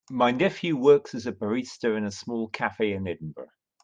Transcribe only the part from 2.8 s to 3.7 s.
in Edinburgh.